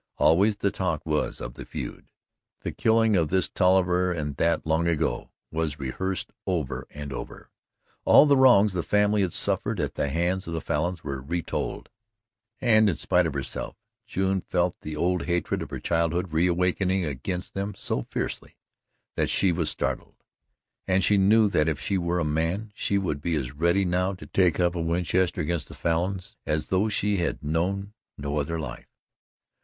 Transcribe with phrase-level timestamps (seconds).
[0.17, 2.07] Always the talk was of the feud.
[2.61, 7.51] The killing of this Tolliver and of that long ago was rehearsed over and over;
[8.03, 11.87] all the wrongs the family had suffered at the hands of the Falins were retold,
[12.59, 13.75] and in spite of herself
[14.07, 18.57] June felt the old hatred of her childhood reawakening against them so fiercely
[19.15, 20.23] that she was startled:
[20.87, 24.15] and she knew that if she were a man she would be as ready now
[24.15, 28.59] to take up a Winchester against the Falins as though she had known no other
[28.59, 28.87] life.